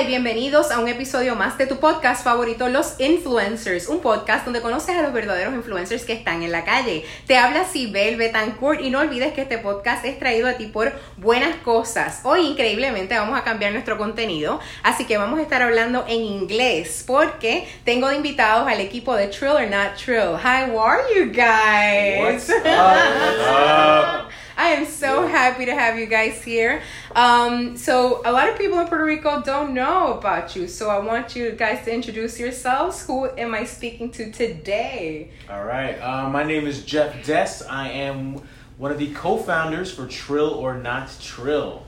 [0.00, 4.46] Hola y bienvenidos a un episodio más de tu podcast favorito, Los Influencers, un podcast
[4.46, 7.04] donde conoces a los verdaderos influencers que están en la calle.
[7.26, 10.94] Te habla Sibel Betancourt y no olvides que este podcast es traído a ti por
[11.18, 12.20] buenas cosas.
[12.24, 17.04] Hoy increíblemente vamos a cambiar nuestro contenido, así que vamos a estar hablando en inglés
[17.06, 20.38] porque tengo de invitados al equipo de Trill or Not Trill.
[20.42, 22.48] Hi, how are you guys?
[22.48, 24.30] What's up?
[24.60, 26.82] I am so happy to have you guys here.
[27.16, 30.68] Um, so, a lot of people in Puerto Rico don't know about you.
[30.68, 33.06] So, I want you guys to introduce yourselves.
[33.06, 35.30] Who am I speaking to today?
[35.48, 35.94] All right.
[35.94, 37.62] Uh, my name is Jeff Dess.
[37.62, 38.42] I am
[38.76, 41.86] one of the co-founders for Trill or Not Trill.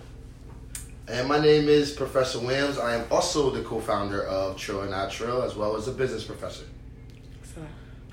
[1.08, 2.78] And my name is Professor Williams.
[2.78, 6.24] I am also the co-founder of Trill or Not Trill, as well as a business
[6.24, 6.64] professor.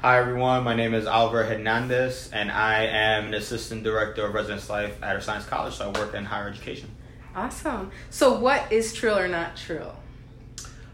[0.01, 4.69] Hi everyone, my name is Oliver Hernandez and I am an assistant director of residence
[4.69, 6.89] life at Our Science College, so I work in higher education.
[7.35, 7.91] Awesome.
[8.09, 9.93] So, what is Trill or Not Trill?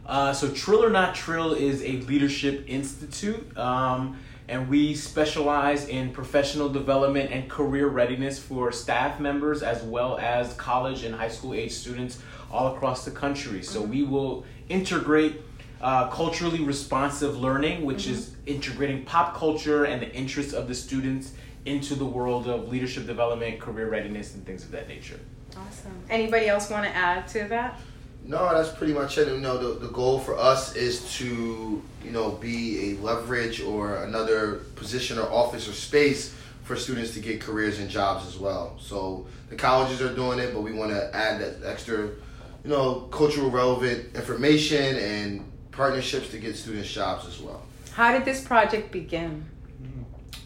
[0.07, 6.09] Uh, so Trill or Not Trill is a leadership institute, um, and we specialize in
[6.09, 11.53] professional development and career readiness for staff members as well as college and high school
[11.53, 13.61] age students all across the country.
[13.61, 15.43] So we will integrate
[15.81, 21.33] uh, culturally responsive learning, which is integrating pop culture and the interests of the students
[21.65, 25.19] into the world of leadership development, career readiness, and things of that nature.
[25.57, 25.97] Awesome.
[26.09, 27.79] Anybody else want to add to that?
[28.23, 29.27] No, that's pretty much it.
[29.27, 34.03] You know, the, the goal for us is to, you know, be a leverage or
[34.03, 38.75] another position or office or space for students to get careers and jobs as well.
[38.79, 42.15] So the colleges are doing it, but we want to add that extra, you
[42.65, 47.61] know, cultural relevant information and partnerships to get students jobs as well.
[47.93, 49.45] How did this project begin?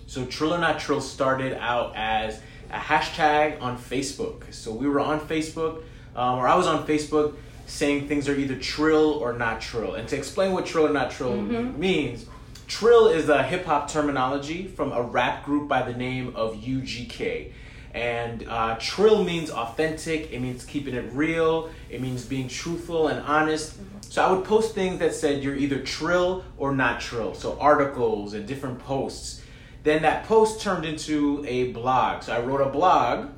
[0.08, 2.42] So Trill or Not Trill started out as
[2.72, 4.52] a hashtag on Facebook.
[4.54, 5.84] So we were on Facebook,
[6.16, 7.36] um, or I was on Facebook
[7.68, 9.94] saying things are either trill or not trill.
[9.94, 12.26] And to explain what trill or not trill means,
[12.68, 17.52] trill is a hip hop terminology from a rap group by the name of UGK.
[17.94, 23.20] And uh, trill means authentic, it means keeping it real, it means being truthful and
[23.26, 23.76] honest.
[24.10, 27.34] So I would post things that said you're either trill or not trill.
[27.34, 29.42] So articles and different posts.
[29.84, 32.24] Then that post turned into a blog.
[32.24, 33.30] So I wrote a blog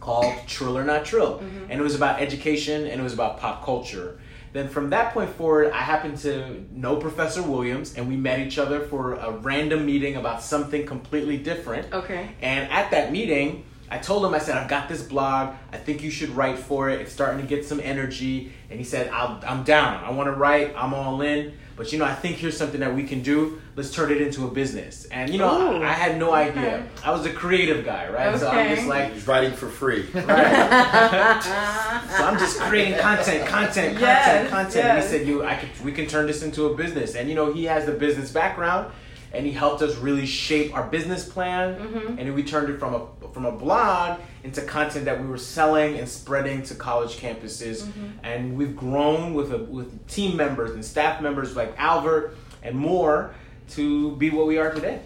[0.00, 1.38] called Trill or Not Trill.
[1.70, 4.18] And it was about education and it was about pop culture.
[4.56, 8.56] Then from that point forward, I happened to know Professor Williams and we met each
[8.56, 11.92] other for a random meeting about something completely different.
[11.92, 12.30] Okay.
[12.40, 15.54] And at that meeting, I told him, I said, I've got this blog.
[15.72, 17.00] I think you should write for it.
[17.00, 18.52] It's starting to get some energy.
[18.68, 20.02] And he said, I'll, I'm down.
[20.02, 20.74] I want to write.
[20.76, 21.52] I'm all in.
[21.76, 23.60] But you know, I think here's something that we can do.
[23.76, 25.04] Let's turn it into a business.
[25.06, 26.50] And you know, I, I had no okay.
[26.50, 26.86] idea.
[27.04, 28.28] I was a creative guy, right?
[28.28, 28.38] Okay.
[28.38, 30.06] So I'm just like, He's writing for free.
[30.14, 31.42] right.
[32.16, 34.84] so I'm just creating content, content, content, Yes, content.
[34.86, 37.34] And he said, "You, I could, we can turn this into a business." And you
[37.34, 38.90] know, he has the business background,
[39.36, 41.74] and he helped us really shape our business plan.
[41.74, 42.18] Mm-hmm.
[42.18, 45.98] And we turned it from a from a blog into content that we were selling
[45.98, 47.82] and spreading to college campuses.
[47.82, 48.06] Mm-hmm.
[48.22, 53.34] And we've grown with a, with team members and staff members like Albert and more
[53.70, 55.00] to be what we are today.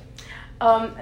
[0.61, 0.95] Um,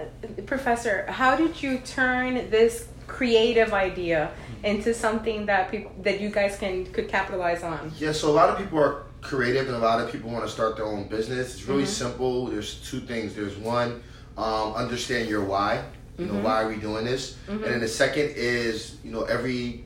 [0.46, 4.30] Professor, how did you turn this creative idea
[4.64, 7.92] into something that people that you guys can could capitalize on?
[7.98, 10.50] Yeah, so a lot of people are creative and a lot of people want to
[10.50, 11.54] start their own business.
[11.54, 11.90] It's really mm-hmm.
[11.90, 12.46] simple.
[12.46, 13.34] There's two things.
[13.34, 14.02] There's one,
[14.36, 15.84] um, understand your why.
[16.18, 16.42] You know, mm-hmm.
[16.42, 17.36] why are we doing this?
[17.46, 17.64] Mm-hmm.
[17.64, 19.84] And then the second is, you know, every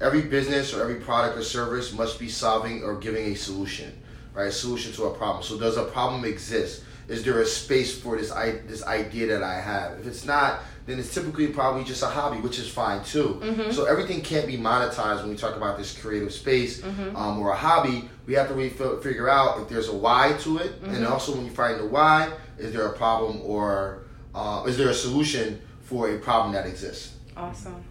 [0.00, 3.92] every business or every product or service must be solving or giving a solution,
[4.34, 4.48] right?
[4.48, 5.42] A solution to a problem.
[5.42, 6.84] So does a problem exist?
[7.08, 9.98] Is there a space for this I, this idea that I have?
[10.00, 13.68] If it's not, then it's typically probably just a hobby, which is fine too.
[13.72, 16.82] So everything can't be monetized when we talk about this creative space
[17.14, 18.08] um, or a hobby.
[18.26, 21.34] We have to really fi- figure out if there's a why to it, and also
[21.36, 24.02] when you find the why, is there a problem or
[24.34, 27.14] uh, is there a solution for a problem that exists?
[27.36, 27.82] Awesome.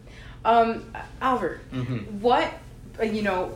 [0.45, 0.85] Um,
[1.21, 2.19] Albert, Mm-hmm.
[2.21, 2.51] what
[2.99, 3.55] uh, you know?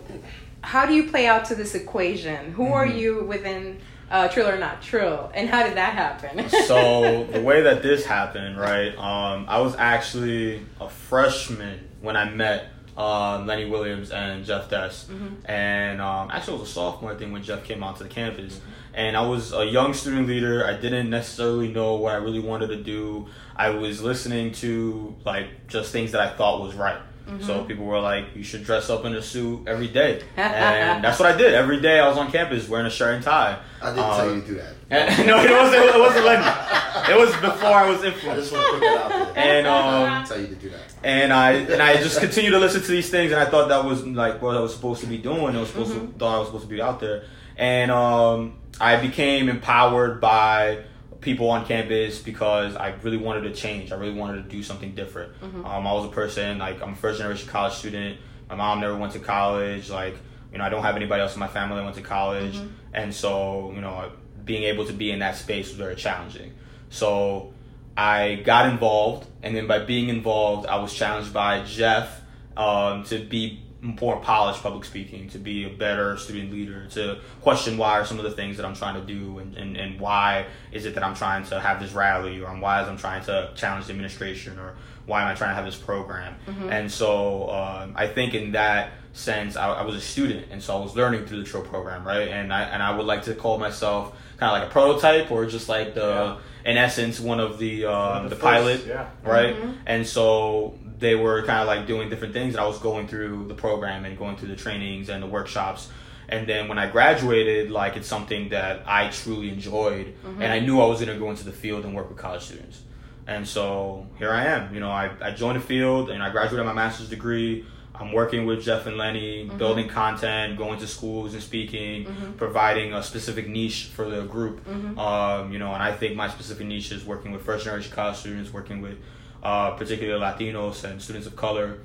[0.63, 2.51] How do you play out to this equation?
[2.54, 2.98] Who are Mm-hmm.
[3.00, 3.80] you within
[4.12, 6.46] uh, Trill or Not Trill, and how did that happen?
[6.68, 8.96] So the way that this happened, right?
[8.98, 12.68] Um, I was actually a freshman when I met
[12.98, 15.10] uh, Lenny Williams and Jeff Dess,
[15.46, 18.60] and um, actually it was a sophomore thing when Jeff came onto the campus.
[18.94, 20.66] And I was a young student leader.
[20.66, 23.28] I didn't necessarily know what I really wanted to do.
[23.56, 27.00] I was listening to like just things that I thought was right.
[27.27, 27.44] Mm-hmm.
[27.44, 31.19] So people were like, "You should dress up in a suit every day," and that's
[31.19, 31.53] what I did.
[31.53, 33.57] Every day I was on campus wearing a shirt and tie.
[33.81, 34.73] I didn't tell Um, you to do that.
[35.19, 35.95] and- no, it wasn't.
[35.95, 37.12] It wasn't Lenny.
[37.12, 38.51] It was before I was I influenced.
[38.51, 39.44] just want to put that out there.
[39.57, 40.79] And I um, tell you to do that.
[41.03, 43.85] and I and I just continued to listen to these things, and I thought that
[43.85, 45.56] was like what I was supposed to be doing.
[45.56, 47.24] I was supposed to thought I was supposed to be out there,
[47.57, 50.83] and um, I became empowered by
[51.21, 53.91] people on campus because I really wanted to change.
[53.91, 55.33] I really wanted to do something different.
[55.65, 58.19] Um, I was a person like I'm a first generation college student.
[58.50, 59.89] My mom never went to college.
[59.89, 60.15] Like
[60.51, 62.56] you know, I don't have anybody else in my family that went to college,
[62.94, 64.12] and so you know,
[64.44, 66.53] being able to be in that space was very challenging.
[66.89, 67.53] So
[67.95, 72.21] I got involved, and then by being involved, I was challenged by Jeff
[72.57, 77.78] um, to be more polished public speaking, to be a better student leader, to question
[77.78, 80.45] why are some of the things that I'm trying to do, and, and, and why
[80.72, 83.51] is it that I'm trying to have this rally, or why is I'm trying to
[83.56, 84.75] challenge the administration, or
[85.07, 86.36] why am I trying to have this program?
[86.69, 90.77] And so um, I think in that sense, I, I was a student, and so
[90.77, 92.27] I was learning through the Trill program, right?
[92.27, 95.45] And I and I would like to call myself kind of like a prototype, or
[95.48, 99.10] just like the in essence one of the um, the, the pilot, yeah.
[99.24, 99.56] right?
[99.86, 103.48] And so they were kind of like doing different things, and I was going through
[103.48, 105.89] the program and going through the trainings and the workshops.
[106.30, 110.42] And then when I graduated, like it's something that I truly enjoyed, mm-hmm.
[110.42, 112.44] and I knew I was going to go into the field and work with college
[112.44, 112.83] students.
[113.27, 114.74] And so here I am.
[114.74, 117.65] You know, I, I joined the field and I graduated my master's degree.
[117.94, 119.57] I'm working with Jeff and Lenny, mm-hmm.
[119.57, 122.31] building content, going to schools and speaking, mm-hmm.
[122.33, 124.65] providing a specific niche for the group.
[124.98, 128.18] Um, you know, and I think my specific niche is working with first generation college
[128.18, 128.98] students, working with
[129.43, 131.79] uh, particularly Latinos and students of color.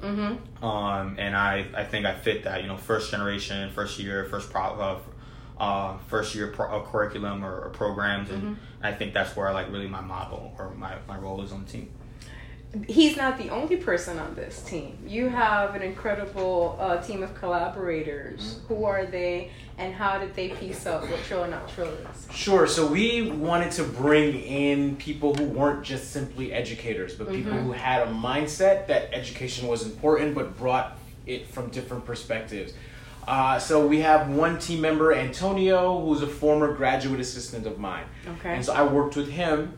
[0.62, 2.62] Um, and I, I think I fit that.
[2.62, 4.98] You know, first generation, first year, first pro, uh,
[5.58, 9.70] uh, first year pro, uh, curriculum or, or programs, and I think that's where like
[9.72, 11.88] really my model or my, my role is on the team.
[12.88, 14.98] He's not the only person on this team.
[15.06, 18.60] You have an incredible uh, team of collaborators.
[18.68, 22.28] Who are they, and how did they piece up what Trill and Not Trill is?
[22.32, 22.66] Sure.
[22.66, 27.72] So we wanted to bring in people who weren't just simply educators, but people who
[27.72, 32.72] had a mindset that education was important, but brought it from different perspectives.
[33.26, 38.04] Uh, so we have one team member, Antonio, who's a former graduate assistant of mine.
[38.38, 38.54] Okay.
[38.54, 39.76] And so I worked with him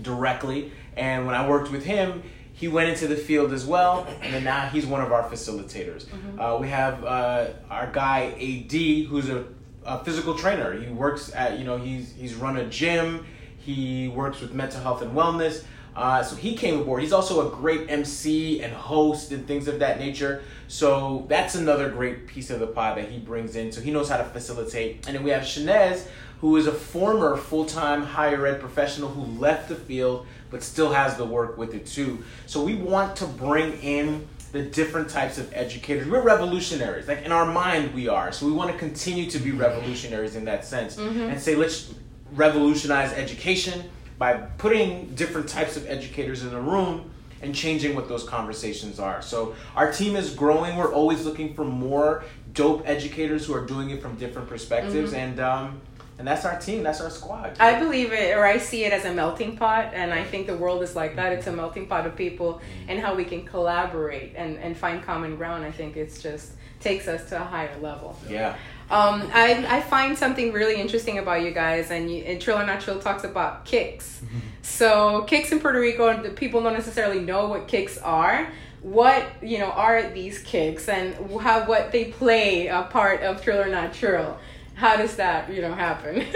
[0.00, 2.22] directly, and when I worked with him,
[2.54, 6.06] he went into the field as well, and then now he's one of our facilitators.
[6.38, 8.72] Uh, we have uh, our guy AD,
[9.06, 9.44] who's a,
[9.84, 10.72] a physical trainer.
[10.78, 13.26] He works at you know he's he's run a gym.
[13.58, 15.64] He works with mental health and wellness.
[15.94, 17.02] Uh, so he came aboard.
[17.02, 20.42] He's also a great MC and host and things of that nature.
[20.68, 23.72] So that's another great piece of the pie that he brings in.
[23.72, 25.06] So he knows how to facilitate.
[25.06, 26.06] And then we have Shanez,
[26.40, 31.16] who is a former full-time higher ed professional who left the field but still has
[31.16, 32.22] the work with it too.
[32.46, 36.06] So we want to bring in the different types of educators.
[36.06, 37.08] We're revolutionaries.
[37.08, 38.30] Like in our mind we are.
[38.30, 39.58] So we want to continue to be mm-hmm.
[39.58, 41.18] revolutionaries in that sense mm-hmm.
[41.18, 41.94] and say let's
[42.34, 47.10] revolutionize education by putting different types of educators in the room
[47.40, 49.20] and changing what those conversations are.
[49.20, 50.76] So our team is growing.
[50.76, 55.20] We're always looking for more dope educators who are doing it from different perspectives, mm-hmm.
[55.20, 55.80] and um,
[56.22, 56.84] and that's our team.
[56.84, 57.56] That's our squad.
[57.58, 60.56] I believe it, or I see it as a melting pot, and I think the
[60.56, 61.32] world is like that.
[61.32, 65.34] It's a melting pot of people, and how we can collaborate and, and find common
[65.34, 65.64] ground.
[65.64, 68.16] I think it's just takes us to a higher level.
[68.28, 68.56] yeah.
[68.88, 72.66] Um, I, I find something really interesting about you guys, and, you, and Trill or
[72.66, 74.22] Not Trill talks about kicks.
[74.62, 78.46] so kicks in Puerto Rico, the people don't necessarily know what kicks are.
[78.82, 83.60] What you know are these kicks, and how what they play a part of Trill
[83.60, 84.38] or Not Trill?
[84.82, 86.26] How does that you know happen?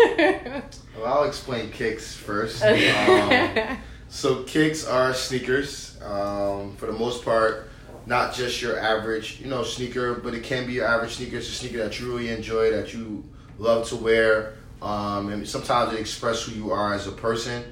[0.96, 2.62] Well, I'll explain kicks first.
[2.62, 5.98] Um, so kicks are sneakers.
[6.00, 7.68] Um, for the most part,
[8.06, 11.38] not just your average, you know, sneaker, but it can be your average sneaker.
[11.38, 13.24] It's a sneaker that you really enjoy, that you
[13.58, 17.64] love to wear, um, and sometimes it expresses who you are as a person.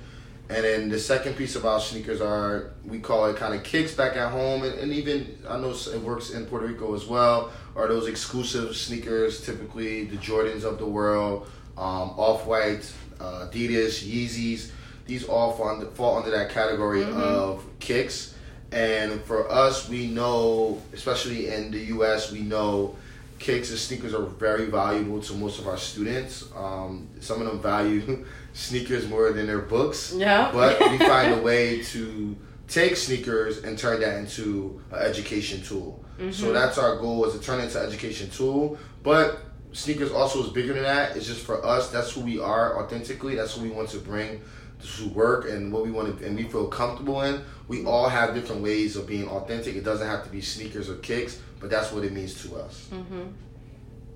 [0.49, 4.17] And then the second piece about sneakers are we call it kind of kicks back
[4.17, 7.53] at home, and, and even I know it works in Puerto Rico as well.
[7.77, 14.03] Are those exclusive sneakers, typically the Jordans of the world, um, Off White, uh, Adidas,
[14.05, 14.71] Yeezys.
[15.07, 18.35] These all fall under, fall under that category of kicks.
[18.73, 22.97] And for us, we know, especially in the U.S., we know
[23.39, 26.45] kicks and sneakers are very valuable to most of our students.
[26.57, 30.15] Um, some of them value sneakers more than their books.
[30.17, 30.51] Yeah.
[30.53, 32.37] But we find a way to
[32.69, 36.05] take sneakers and turn that into an education tool.
[36.31, 38.79] So that's our goal is to turn it into an education tool.
[39.03, 39.41] But
[39.73, 41.17] sneakers also is bigger than that.
[41.17, 41.91] It's just for us.
[41.91, 43.35] That's who we are authentically.
[43.35, 44.41] That's who we want to bring
[44.83, 47.43] to work and what we want to and we feel comfortable in.
[47.69, 49.77] We all have different ways of being authentic.
[49.77, 52.89] It doesn't have to be sneakers or kicks, but that's what it means to us.
[52.93, 53.23] Mm-hmm.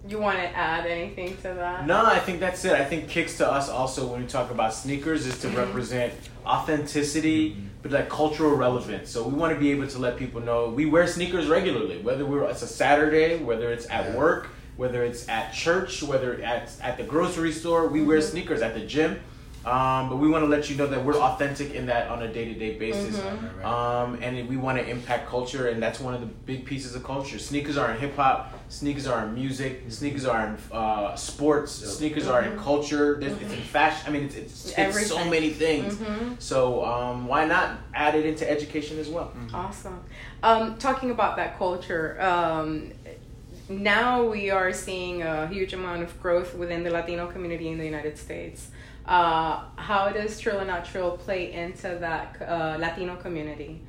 [0.07, 1.87] You want to add anything to that?
[1.87, 2.73] No, I think that's it.
[2.73, 5.57] I think kicks to us also when we talk about sneakers is to mm-hmm.
[5.57, 6.15] represent
[6.47, 7.67] authenticity, mm-hmm.
[7.83, 9.11] but like cultural relevance.
[9.11, 12.25] So we want to be able to let people know we wear sneakers regularly, whether
[12.25, 16.97] we're it's a Saturday, whether it's at work, whether it's at church, whether at at
[16.97, 17.89] the grocery store.
[17.89, 18.31] We wear mm-hmm.
[18.31, 19.21] sneakers at the gym.
[19.65, 22.33] Um, but we want to let you know that we're authentic in that on a
[22.33, 23.21] day to day basis.
[23.65, 27.05] Um, and we want to impact culture, and that's one of the big pieces of
[27.05, 27.39] culture.
[27.39, 32.27] Sneakers are in hip hop, sneakers are in music, sneakers are in uh, sports, sneakers
[32.29, 34.05] are in culture, There's it's in fashion.
[34.07, 35.99] I mean, it's, it's, it's so many things.
[36.39, 39.33] So um, why not add it into education as well?
[39.53, 40.01] Awesome.
[40.43, 42.93] Um, talking about that culture, um,
[43.69, 47.85] now we are seeing a huge amount of growth within the Latino community in the
[47.85, 48.71] United States.
[49.09, 53.81] Uh, how does Trill and Not Trill play into that uh, Latino community?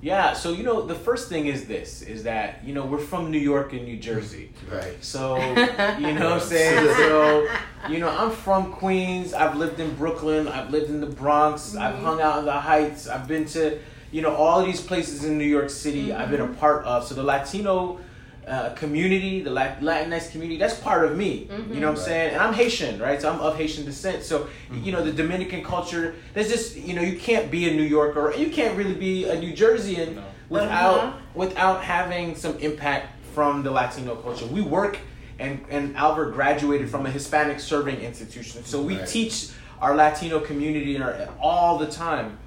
[0.00, 3.30] Yeah, so you know, the first thing is this is that, you know, we're from
[3.30, 4.52] New York and New Jersey.
[4.70, 5.02] Right.
[5.02, 6.94] So, you know what I'm saying?
[6.96, 7.48] So,
[7.88, 9.32] you know, I'm from Queens.
[9.32, 10.46] I've lived in Brooklyn.
[10.46, 11.74] I've lived in the Bronx.
[11.76, 13.08] I've hung out in the Heights.
[13.08, 13.78] I've been to,
[14.10, 17.06] you know, all these places in New York City I've been a part of.
[17.06, 18.00] So the Latino
[18.46, 21.48] uh, community, the Latinx community, that's part of me.
[21.70, 22.34] You know what I'm saying?
[22.34, 23.20] And I'm Haitian, right?
[23.20, 24.22] So I'm of Haitian descent.
[24.22, 24.48] So,
[24.82, 28.34] you know, the Dominican culture, there's just, you know, you can't be a New Yorker,
[28.36, 31.18] you can't really be a New Jerseyan without Uh-huh.
[31.34, 34.46] without having some impact from the Latino culture.
[34.46, 34.98] We work
[35.38, 39.08] and and Albert graduated from a Hispanic serving institution, so we Right.
[39.08, 39.48] teach
[39.80, 42.38] our Latino community in our, all the time.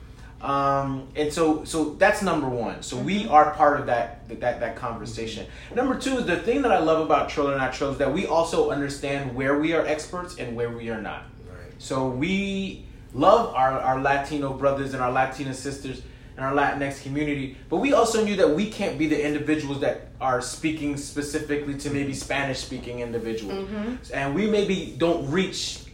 [0.41, 2.83] Um, and so so that's number one.
[2.83, 3.31] So we mm-hmm.
[3.31, 5.45] are part of that that that conversation.
[5.45, 5.75] Mm-hmm.
[5.75, 8.13] Number two is the thing that I love about Trill or Not Trill is that
[8.13, 11.23] we also understand where we are experts and where we are not.
[11.49, 11.71] Right.
[11.79, 16.03] So we love our, our Latino brothers and our Latina sisters
[16.35, 20.09] and our Latinx community, but we also knew that we can't be the individuals that
[20.21, 22.13] are speaking specifically to maybe mm-hmm.
[22.13, 23.67] Spanish speaking individuals.
[24.11, 25.86] And we maybe don't reach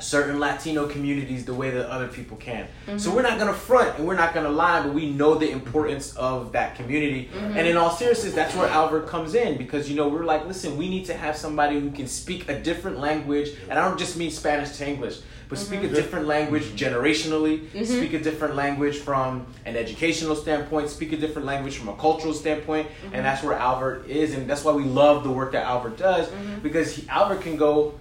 [0.00, 2.68] certain Latino communities the way that other people can.
[2.86, 3.16] So mm-hmm.
[3.16, 6.52] we're not gonna front and we're not gonna lie, but we know the importance of
[6.52, 7.30] that community.
[7.34, 7.56] Mm-hmm.
[7.56, 10.76] And in all seriousness, that's where Albert comes in because you know we're like, listen,
[10.76, 14.16] we need to have somebody who can speak a different language, and I don't just
[14.16, 15.66] mean Spanish to English, but mm-hmm.
[15.66, 21.16] speak a different language generationally, speak a different language from an educational standpoint, speak a
[21.16, 24.84] different language from a cultural standpoint, and that's where Albert is, and that's why we
[24.84, 26.28] love the work that Albert does
[26.62, 27.94] because he, Albert can go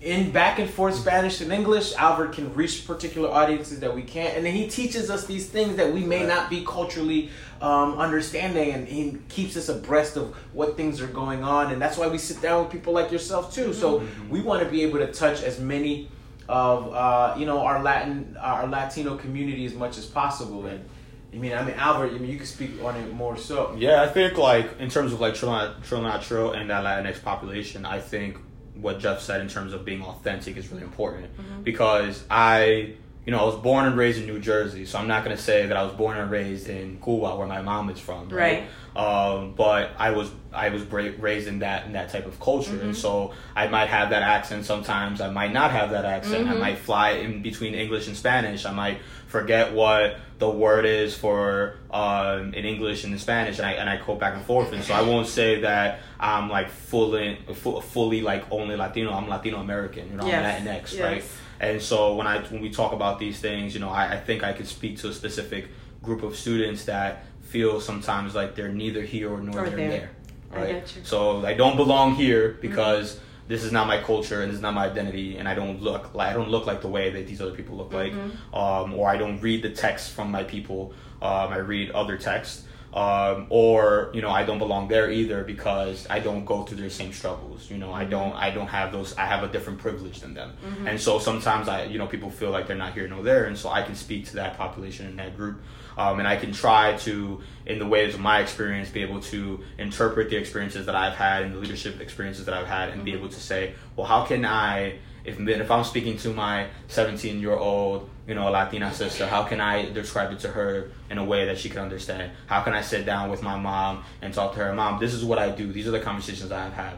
[0.00, 4.34] in back and forth Spanish and English, Albert can reach particular audiences that we can't,
[4.34, 7.28] and then he teaches us these things that we may not be culturally
[7.60, 11.98] um, understanding, and he keeps us abreast of what things are going on, and that's
[11.98, 13.74] why we sit down with people like yourself too.
[13.74, 16.08] So we want to be able to touch as many
[16.48, 20.84] of uh, you know our Latin our Latino community as much as possible, and.
[21.32, 22.08] I mean, I mean, Albert.
[22.08, 23.76] I mean, you can speak on it more so.
[23.78, 27.22] Yeah, I think like in terms of like Trill Not Trill, Trill and that Latinx
[27.22, 28.36] population, I think
[28.80, 31.62] what Jeff said in terms of being authentic is really important mm-hmm.
[31.62, 32.94] because I,
[33.26, 35.66] you know, I was born and raised in New Jersey, so I'm not gonna say
[35.66, 38.64] that I was born and raised in Cuba where my mom is from, right?
[38.96, 42.80] Um, but I was I was bra- raised in that in that type of culture,
[42.80, 45.20] and so I might have that accent sometimes.
[45.20, 46.48] I might not have that accent.
[46.48, 48.64] I might fly in between English and Spanish.
[48.66, 48.98] I might
[49.28, 53.88] forget what the word is for um, in English and in Spanish, and I and
[53.88, 54.72] I go back and forth.
[54.72, 59.12] And so I won't say that I'm like fully fu- fully like only Latino.
[59.12, 60.10] I'm Latino American.
[60.10, 61.00] You know, Yes, I'm Latinx, yes.
[61.00, 61.24] right?
[61.60, 64.42] And so when I when we talk about these things, you know, I, I think
[64.42, 65.68] I could speak to a specific
[66.02, 69.90] group of students that feel sometimes like they're neither here or nor Or they're there.
[69.90, 70.10] there.
[70.52, 70.96] Right.
[70.96, 71.02] you.
[71.04, 74.74] So I don't belong here because this is not my culture and this is not
[74.74, 77.40] my identity, and I don't look like I don't look like the way that these
[77.42, 78.12] other people look like,
[78.54, 80.94] um, or I don't read the text from my people.
[81.20, 82.64] Um, I read other texts.
[82.92, 86.90] Um, or you know I don't belong there either because I don't go through their
[86.90, 87.70] same struggles.
[87.70, 90.56] You know I don't I don't have those I have a different privilege than them,
[90.86, 93.56] and so sometimes I you know people feel like they're not here nor there, and
[93.56, 95.62] so I can speak to that population in that group,
[95.96, 99.60] um, and I can try to in the ways of my experience be able to
[99.78, 103.12] interpret the experiences that I've had and the leadership experiences that I've had, and be
[103.12, 107.54] able to say, well, how can I if if I'm speaking to my 17 year
[107.56, 111.24] old you know a Latina sister, how can I describe it to her in a
[111.24, 112.32] way that she can understand?
[112.46, 115.00] How can I sit down with my mom and talk to her, mom?
[115.00, 115.72] This is what I do.
[115.72, 116.94] These are the conversations I've had.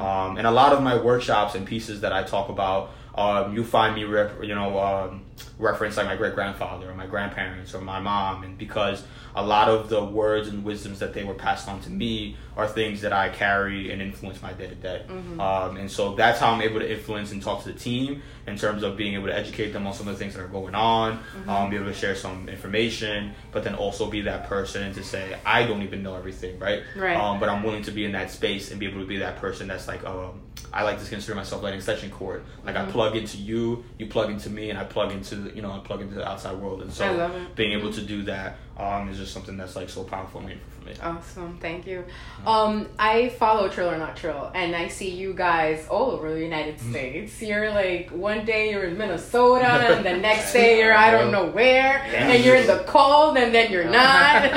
[0.00, 3.64] Um, and a lot of my workshops and pieces that I talk about, um, you
[3.64, 5.22] find me rep, you know um,
[5.58, 9.02] reference like my great grandfather or my grandparents or my mom, and because
[9.34, 12.66] a lot of the words and wisdoms that they were passed on to me are
[12.66, 15.02] things that I carry and influence my day to day.
[15.40, 18.56] Um, And so that's how I'm able to influence and talk to the team in
[18.56, 20.74] terms of being able to educate them on some of the things that are going
[20.74, 25.02] on, um, be able to share some information, but then also be that person to
[25.02, 26.82] say, I don't even know everything, right?
[26.96, 27.16] Right.
[27.16, 29.36] Um, but I'm willing to be in that space and be able to be that
[29.38, 32.44] person that's like, um, I like to consider myself like an extension cord.
[32.64, 32.88] Like Mm-hmm.
[32.88, 35.78] I plug into you, you plug into me, and I plug into you know I
[35.78, 36.82] plug into the outside world.
[36.82, 37.54] And so I love it.
[37.54, 40.70] being able to do that um, is just something that's like so powerful and meaningful
[40.82, 40.94] for me.
[41.02, 42.04] Awesome, thank you.
[42.46, 46.42] Um, I follow Trill or Not Trill, and I see you guys all over the
[46.42, 46.90] United Mm.
[46.90, 47.40] States.
[47.40, 49.66] You're like one day you're in Minnesota,
[49.96, 53.54] and the next day you're I don't know where, and you're in the cold, and
[53.54, 54.52] then you're not.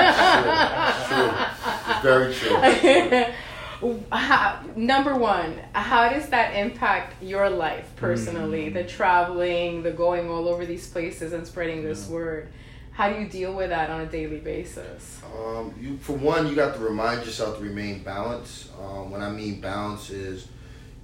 [1.90, 3.26] It's very true.
[4.12, 8.70] how, number one, how does that impact your life personally?
[8.70, 12.50] The traveling, the going all over these places and spreading this word.
[12.92, 15.22] How do you deal with that on a daily basis?
[15.38, 18.72] Um, you for one, you got to remind yourself to remain balanced.
[18.78, 20.50] Um, when I mean balance is,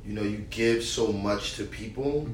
[0.05, 2.27] you know, you give so much to people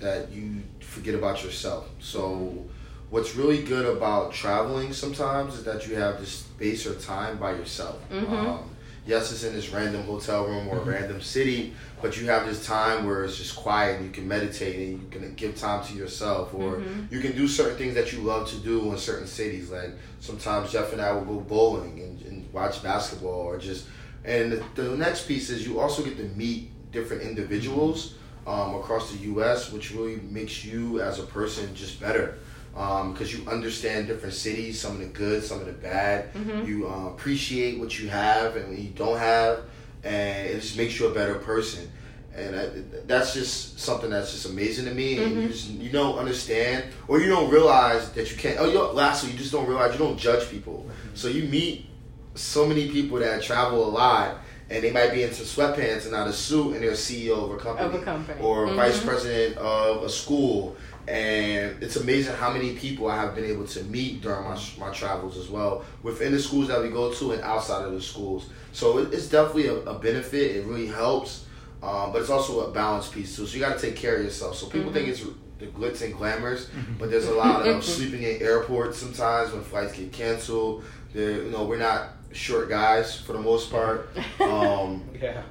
[0.00, 1.88] that you forget about yourself.
[2.00, 2.66] So,
[3.10, 7.52] what's really good about traveling sometimes is that you have this space or time by
[7.52, 7.96] yourself.
[8.10, 8.34] Mm-hmm.
[8.34, 8.70] Um,
[9.06, 10.90] yes, it's in this random hotel room or mm-hmm.
[10.90, 14.76] random city, but you have this time where it's just quiet and you can meditate
[14.76, 17.14] and you can give time to yourself or mm-hmm.
[17.14, 19.70] you can do certain things that you love to do in certain cities.
[19.70, 23.86] Like sometimes Jeff and I will go bowling and, and watch basketball or just.
[24.24, 28.14] And the, the next piece is you also get to meet different individuals
[28.46, 32.38] um, across the U.S., which really makes you as a person just better
[32.72, 36.28] because you understand different cities, some of the good, some of the bad.
[36.66, 39.60] You uh, appreciate what you have and what you don't have,
[40.04, 41.90] and it just makes you a better person.
[42.34, 42.68] And I,
[43.06, 45.16] that's just something that's just amazing to me.
[45.16, 48.58] And you just you don't understand or you don't realize that you can't.
[48.60, 50.86] Oh, you lastly, you just don't realize you don't judge people.
[51.14, 51.86] So you meet
[52.34, 54.36] so many people that travel a lot.
[54.68, 57.56] And they might be into sweatpants and not a suit, and they're CEO of a
[57.56, 58.40] company, Of a company.
[58.42, 58.74] or Mhm.
[58.76, 63.64] vice president of a school, and it's amazing how many people I have been able
[63.68, 67.30] to meet during my, my travels as well within the schools that we go to
[67.32, 68.46] and outside of the schools.
[68.72, 70.56] So it, it's definitely a, a benefit.
[70.56, 71.44] It really helps,
[71.80, 73.46] um, but it's also a balance piece too.
[73.46, 74.56] So you got to take care of yourself.
[74.56, 75.22] So people think it's
[75.60, 76.66] the glitz and glamours,
[76.98, 80.82] but there's a lot of sleeping in airports sometimes when flights get canceled.
[81.14, 84.08] There, you know, we're not short guys for the most part.
[84.40, 85.42] Um, Yeah.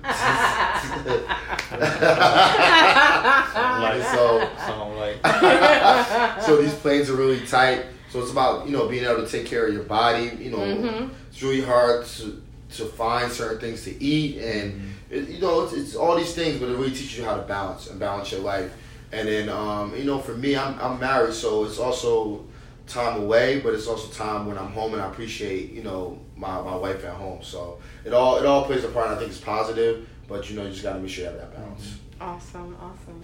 [3.81, 7.85] Like, so so like, so these planes are really tight.
[8.09, 10.31] So it's about you know being able to take care of your body.
[10.39, 11.13] You know, Mm-hmm.
[11.29, 12.41] it's really hard to
[12.77, 16.59] to find certain things to eat, and it, you know it's, it's all these things,
[16.59, 18.71] but it really teaches you how to balance and balance your life.
[19.11, 22.45] And then um, you know, for me, I'm I'm married, so it's also
[22.87, 26.61] time away, but it's also time when I'm home, and I appreciate you know my,
[26.61, 27.41] my wife at home.
[27.41, 29.07] So it all it all plays a part.
[29.07, 31.39] I think it's positive, but you know you just got to make sure you have
[31.39, 31.97] that balance.
[32.19, 33.23] Awesome, awesome.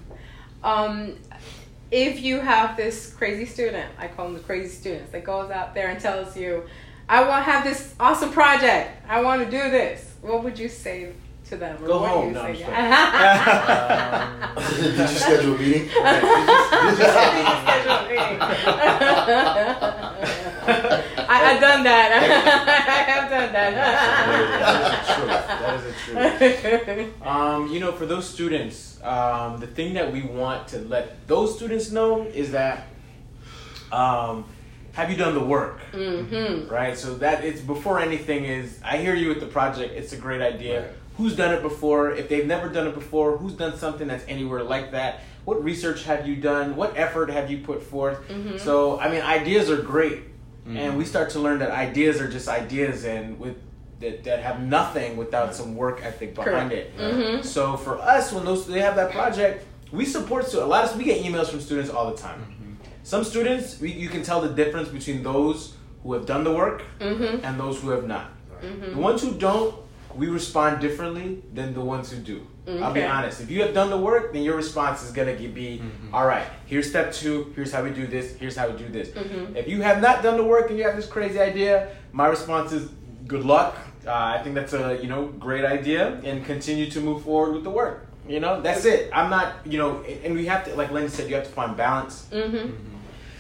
[0.64, 1.16] Um,
[1.92, 5.74] if you have this crazy student, I call them the crazy students, that goes out
[5.74, 6.64] there and tells you,
[7.10, 8.92] I want to have this awesome project.
[9.08, 10.14] I want to do this.
[10.22, 11.12] What would you say
[11.50, 11.84] to them?
[11.84, 12.34] Or Go home.
[12.34, 12.64] No, I'm say?
[12.64, 12.72] just
[14.82, 15.90] Did you schedule a meeting?
[21.32, 22.12] I, I've done that.
[22.12, 23.74] I have done that.
[25.62, 25.96] That is a that.
[25.96, 26.16] truth.
[26.16, 27.26] That is a truth.
[27.26, 31.56] Um, you know, for those students, um, the thing that we want to let those
[31.56, 32.88] students know is that
[33.94, 34.46] um,
[34.92, 35.80] have you done the work?
[35.94, 36.68] mm-hmm.
[36.68, 36.98] Right?
[36.98, 40.42] So that it's before anything is I hear you with the project, it's a great
[40.42, 40.82] idea.
[40.82, 40.92] Right.
[41.18, 42.12] Who's done it before?
[42.12, 45.22] If they've never done it before, who's done something that's anywhere like that?
[45.46, 46.76] What research have you done?
[46.76, 48.28] What effort have you put forth?
[48.28, 48.58] Mm-hmm.
[48.58, 50.24] So I mean ideas are great.
[50.68, 53.56] And we start to learn that ideas are just ideas and with
[54.00, 56.74] that, that have nothing without some work ethic behind Correct.
[56.74, 56.98] it.
[56.98, 57.44] Mhm.
[57.44, 60.96] So for us, when those they have that project, we support stu- a lot of
[60.98, 62.78] we get emails from students all the time.
[63.04, 66.84] Some students, we, you can tell the difference between those who have done the work
[67.00, 67.44] Mm-hmm.
[67.46, 68.32] and those who have not.
[68.62, 69.74] The ones who don't,
[70.16, 72.48] we respond differently than the ones who do.
[72.82, 73.42] I'll be honest.
[73.42, 75.82] If you have done the work, then your response is gonna be,
[76.14, 77.52] "All right, here's step two.
[77.56, 78.36] Here's how we do this.
[78.38, 79.10] Here's how we do this.
[79.56, 82.72] If you have not done the work and you have this crazy idea, my response
[82.72, 82.90] is,
[83.28, 83.76] "Good luck.
[84.08, 87.64] Uh, I think that's a you know great idea, and continue to move forward with
[87.64, 88.08] the work.
[88.28, 89.10] You know, that's it.
[89.14, 91.76] I'm not you know, and we have to like Lenny said, you have to find
[91.76, 92.72] balance Mm-hmm.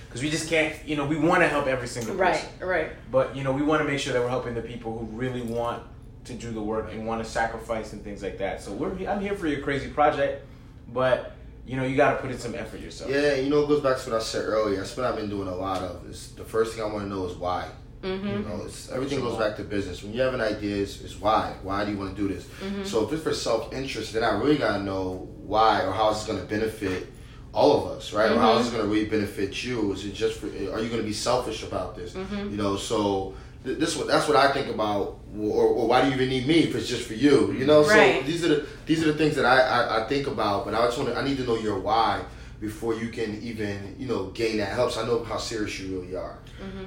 [0.08, 0.74] because we just can't.
[0.86, 2.50] You know, we want to help every single person.
[2.60, 3.12] Right, right.
[3.12, 5.42] But you know, we want to make sure that we're helping the people who really
[5.44, 5.84] want
[6.26, 8.62] to do the work and want to sacrifice and things like that.
[8.62, 10.46] So we're I'm here for your crazy project,
[10.94, 13.12] but you know, you got to put in some effort yourself.
[13.12, 14.78] Yeah, you know, it goes back to what I said earlier.
[14.78, 16.06] That's what I've been doing a lot of.
[16.10, 17.68] Is the first thing I want to know is why.
[18.02, 18.28] Mm-hmm.
[18.28, 20.02] You know, it's, everything goes back to business.
[20.02, 21.56] When you have an idea, it's, it's why.
[21.62, 22.46] Why do you want to do this?
[22.46, 22.84] Mm-hmm.
[22.84, 26.10] So if it's for self interest, then I really got to know why or how
[26.10, 27.08] it's going to benefit
[27.54, 28.32] all of us, right?
[28.32, 29.94] Or how is it going to really benefit you?
[29.94, 30.48] Is it just for?
[30.48, 32.16] Are you going to be selfish about this?
[32.16, 36.08] You know, so th- this what that's what I think about, or, or why do
[36.10, 37.52] you even need me if it's just for you?
[37.54, 38.22] You know, Right.
[38.22, 40.74] so these are the these are the things that I, I, I think about, but
[40.74, 42.24] I just want to I need to know your why
[42.60, 44.92] before you can even you know gain that help.
[44.92, 46.38] So I know how serious you really are.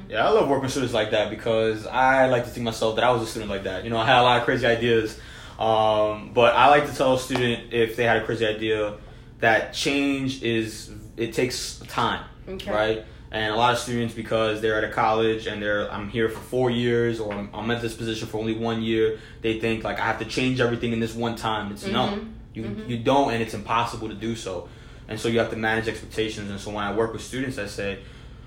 [0.09, 3.05] Yeah, I love working with students like that because I like to think myself that
[3.05, 3.83] I was a student like that.
[3.85, 5.19] You know, I had a lot of crazy ideas,
[5.59, 8.95] um, but I like to tell a student if they had a crazy idea
[9.41, 12.71] that change is it takes time, Okay.
[12.71, 13.05] right?
[13.31, 16.41] And a lot of students because they're at a college and they're I'm here for
[16.41, 19.99] four years or I'm, I'm at this position for only one year, they think like
[19.99, 21.73] I have to change everything in this one time.
[21.73, 22.31] It's no, mm-hmm.
[22.55, 22.91] you mm-hmm.
[22.91, 24.69] you don't, and it's impossible to do so.
[25.09, 26.51] And so you have to manage expectations.
[26.51, 27.99] And so when I work with students, I say,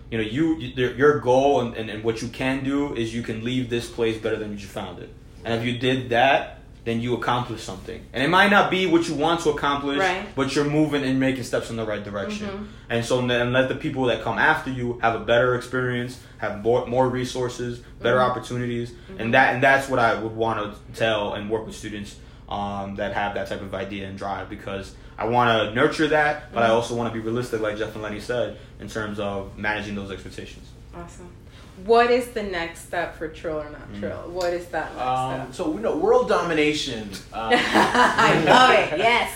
[0.09, 3.13] you know, you, you your- your goal and, and, and what you can do is
[3.13, 5.09] you can leave this place better than you found it.
[5.43, 6.56] And if you did that,
[6.87, 8.01] then you accomplish something.
[8.13, 10.25] And it might not be what you want to accomplish, Right.
[10.35, 12.47] but you're moving and making steps in the right direction.
[12.47, 12.63] Mm-hmm.
[12.89, 16.63] And so then let the people that come after you have a better experience, have
[16.63, 18.31] more, more resources, better mm-hmm.
[18.31, 19.19] opportunities, mm-hmm.
[19.19, 22.15] and that and that's what I would want to tell and work with students
[22.47, 26.53] um, that have that type of idea and drive because I want to nurture that,
[26.53, 29.57] but I also want to be realistic, like Jeff and Lenny said, in terms of
[29.57, 30.69] managing those expectations.
[30.95, 31.29] Awesome.
[31.85, 33.99] What is the next step for Trill or not Mm.
[33.99, 34.29] Trill?
[34.31, 37.09] What is that next Um, so we know world domination.
[37.33, 37.51] Um.
[37.53, 38.97] I love it.
[38.99, 39.31] Yes.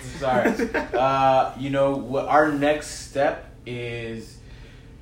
[0.18, 0.52] Sorry.
[0.94, 4.36] Uh, you know, what our next step is,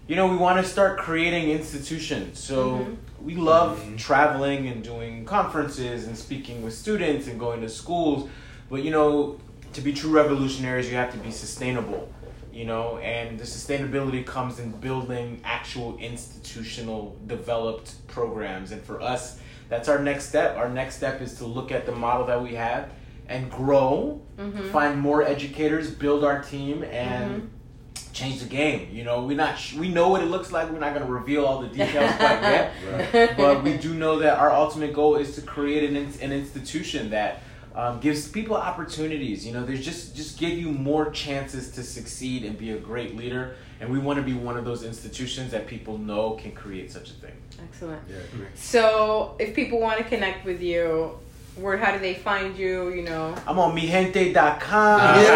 [0.09, 2.39] you know, we want to start creating institutions.
[2.39, 8.29] So we love traveling and doing conferences and speaking with students and going to schools.
[8.71, 9.39] But, you know,
[9.75, 12.09] to be true revolutionaries, you have to be sustainable.
[12.53, 18.73] You know, and the sustainability comes in building actual institutional developed programs.
[18.73, 20.57] And for us, that's our next step.
[20.59, 22.91] Our next step is to look at the model that we have
[23.27, 24.69] and grow, mm-hmm.
[24.71, 28.13] find more educators, build our team, and mm-hmm.
[28.13, 28.89] change the game.
[28.93, 30.71] You know, we not sh- we know what it looks like.
[30.71, 34.39] We're not going to reveal all the details quite yet, but we do know that
[34.39, 37.43] our ultimate goal is to create an in- an institution that.
[37.75, 39.65] Um, gives people opportunities, you know.
[39.65, 43.91] There's just just give you more chances to succeed and be a great leader, and
[43.91, 47.15] we want to be one of those institutions that people know can create such a
[47.15, 47.33] thing.
[47.63, 48.03] Excellent.
[48.09, 48.17] Yeah.
[48.55, 51.19] So, if people want to connect with you,
[51.57, 52.89] where how do they find you?
[52.91, 53.35] You know.
[53.47, 55.21] I'm on migente.com.
[55.21, 55.31] yeah,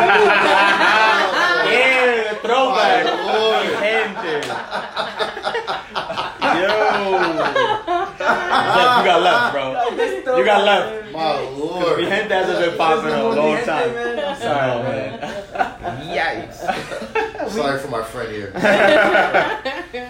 [2.42, 3.04] throwback.
[3.04, 3.66] My Lord.
[3.80, 4.48] Gente.
[6.60, 7.82] Yo.
[8.26, 10.36] Jeff, you got left, bro.
[10.38, 11.12] You got left.
[11.12, 11.98] My lord.
[11.98, 13.90] Mi gente hasn't been popping in a long time.
[13.96, 15.20] I'm sorry, man.
[16.16, 17.50] Yikes.
[17.50, 18.52] Sorry for my friend here.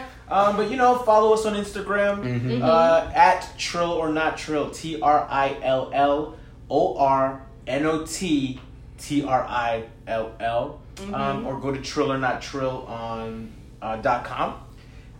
[0.29, 2.61] Um, but you know, follow us on Instagram Mhm.
[2.61, 4.70] uh, at Trill or Not Trill.
[4.70, 6.35] T R I L L
[6.68, 8.61] O R N O T
[8.98, 10.81] T R I L L.
[11.14, 14.55] Um, or go to Trill or Not Trill on uh, dot com.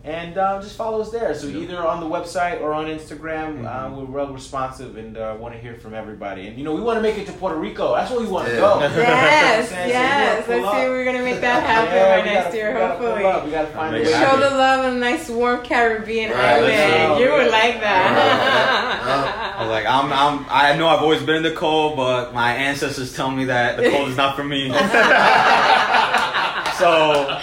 [0.07, 1.35] And uh, just follow us there.
[1.35, 5.53] So either on the website or on Instagram, uh, we're well responsive and uh, want
[5.55, 6.47] to hear from everybody.
[6.47, 7.93] And you know, we want to make it to Puerto Rico.
[7.93, 8.61] That's where we want to Yeah.
[8.61, 8.79] go.
[8.81, 10.47] Yes, So you yes.
[10.47, 10.85] gotta Let's see up.
[10.85, 13.25] if we're gonna make that happen Yeah, by next gotta- year, we gotta hopefully.
[13.25, 13.45] up.
[13.47, 14.05] We gotta find a way.
[14.05, 17.21] it Show the love on a nice warm Caribbean Right, island.
[17.21, 19.55] you would like that.
[19.59, 22.55] I was like, I'm, I'm, I know I've always been in the cold, but my
[22.55, 24.69] ancestors tell me that the cold is not for me.
[26.79, 27.41] so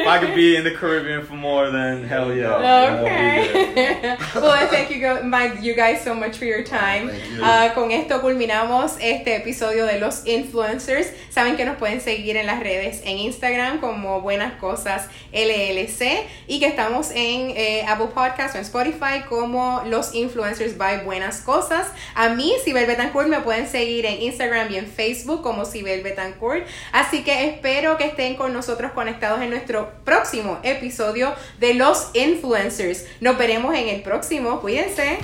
[0.00, 3.00] if I could be in the Caribbean for more, then hell yeah.
[3.00, 4.16] Okay.
[4.34, 7.08] well, thank you, go- my, you guys so much for your time.
[7.08, 7.40] Thank you.
[7.42, 11.12] Ah, con esto culminamos este episodio de los influencers.
[11.30, 16.60] Saben que nos pueden seguir en las redes en Instagram como Buenas Cosas LLC y
[16.60, 21.86] que estamos en eh, Apple Podcast o en Spotify como Los Influencers by Buenas Cosas.
[22.14, 26.66] A mí, Sibel Betancourt, me pueden seguir en Instagram y en Facebook como Sibel Betancourt.
[26.92, 33.06] Así que espero que estén con nosotros conectados en nuestro próximo episodio de Los Influencers.
[33.20, 34.60] Nos veremos en el próximo.
[34.60, 35.18] Cuídense.